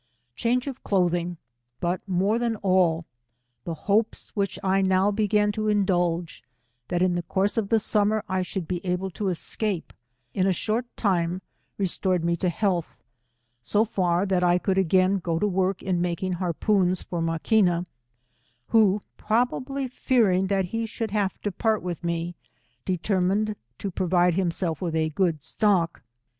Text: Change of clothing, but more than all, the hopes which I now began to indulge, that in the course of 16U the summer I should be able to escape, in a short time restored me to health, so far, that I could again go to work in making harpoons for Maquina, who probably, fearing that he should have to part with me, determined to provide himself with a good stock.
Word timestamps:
Change 0.35 0.65
of 0.65 0.83
clothing, 0.83 1.37
but 1.79 2.01
more 2.09 2.39
than 2.39 2.55
all, 2.63 3.05
the 3.65 3.75
hopes 3.85 4.35
which 4.35 4.57
I 4.63 4.81
now 4.81 5.11
began 5.11 5.51
to 5.51 5.67
indulge, 5.67 6.43
that 6.87 7.03
in 7.03 7.13
the 7.13 7.21
course 7.21 7.55
of 7.55 7.65
16U 7.65 7.69
the 7.69 7.79
summer 7.81 8.23
I 8.27 8.41
should 8.41 8.67
be 8.67 8.83
able 8.83 9.11
to 9.11 9.29
escape, 9.29 9.93
in 10.33 10.47
a 10.47 10.51
short 10.51 10.87
time 10.97 11.43
restored 11.77 12.23
me 12.23 12.35
to 12.37 12.49
health, 12.49 12.97
so 13.61 13.85
far, 13.85 14.25
that 14.25 14.43
I 14.43 14.57
could 14.57 14.79
again 14.79 15.19
go 15.19 15.37
to 15.37 15.45
work 15.47 15.83
in 15.83 16.01
making 16.01 16.33
harpoons 16.41 17.03
for 17.03 17.21
Maquina, 17.21 17.85
who 18.69 19.01
probably, 19.17 19.87
fearing 19.87 20.47
that 20.47 20.65
he 20.65 20.87
should 20.87 21.11
have 21.11 21.39
to 21.41 21.51
part 21.51 21.83
with 21.83 22.03
me, 22.03 22.33
determined 22.85 23.55
to 23.77 23.91
provide 23.91 24.33
himself 24.33 24.81
with 24.81 24.95
a 24.95 25.09
good 25.11 25.43
stock. 25.43 26.01